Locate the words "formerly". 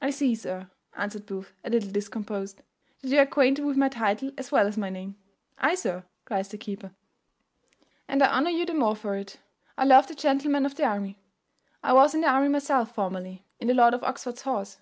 12.94-13.44